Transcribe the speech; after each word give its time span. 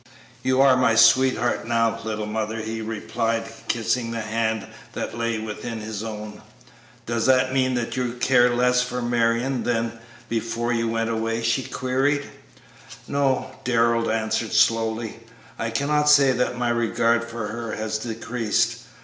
"You 0.41 0.61
are 0.61 0.75
my 0.75 0.95
sweetheart 0.95 1.67
now, 1.67 1.99
little 2.03 2.25
mother," 2.25 2.57
he 2.59 2.81
replied, 2.81 3.43
kissing 3.67 4.09
the 4.09 4.21
hand 4.21 4.65
that 4.93 5.15
lay 5.15 5.37
within 5.37 5.79
his 5.79 6.03
own. 6.03 6.41
"Does 7.05 7.27
that 7.27 7.53
mean 7.53 7.75
that 7.75 7.95
you 7.95 8.13
care 8.13 8.49
less 8.49 8.81
for 8.81 9.03
Marion 9.03 9.61
than 9.61 9.99
before 10.27 10.73
you 10.73 10.87
went 10.87 11.11
away?" 11.11 11.43
she 11.43 11.61
queried. 11.61 12.25
"No," 13.07 13.51
Darrell 13.63 14.09
answered, 14.09 14.53
slowly; 14.53 15.19
"I 15.59 15.69
cannot 15.69 16.09
say 16.09 16.31
that 16.31 16.57
my 16.57 16.69
regard 16.69 17.23
for 17.23 17.49
her 17.49 17.75
has 17.75 17.99
decreased. 17.99 18.79